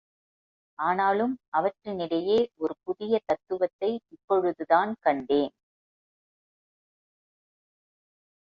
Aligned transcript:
ஆனாலும் 0.79 1.33
அவற்றினிடையே 1.57 2.37
ஒரு 2.55 2.73
புதிய 2.83 3.19
தத்துவத்தை 3.25 3.91
இப்பொழுதுதான் 4.09 4.93
கண்டேன். 4.99 5.53